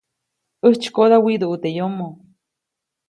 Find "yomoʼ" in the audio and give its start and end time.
1.77-2.19